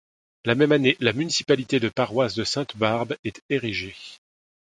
[0.45, 3.95] La même année, la municipalité de paroisse de Sainte-Barbe est érigée.